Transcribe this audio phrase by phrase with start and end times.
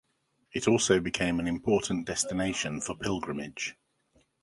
[0.51, 3.75] It also became an important destination for pilgrimage.